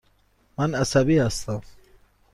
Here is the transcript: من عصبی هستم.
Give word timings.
من 0.57 0.75
عصبی 0.75 1.17
هستم. 1.19 1.61